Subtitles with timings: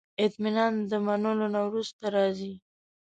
[0.25, 2.53] اطمینان د منلو نه وروسته راځي.